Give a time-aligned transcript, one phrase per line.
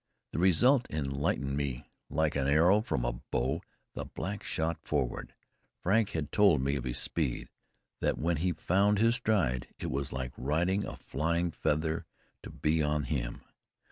[0.31, 1.85] The result enlightened me.
[2.09, 3.61] Like an arrow from a bow,
[3.93, 5.35] the black shot forward.
[5.77, 7.49] Frank had told me of his speed,
[7.99, 12.07] that when he found his stride it was like riding a flying feather
[12.41, 13.41] to be on him.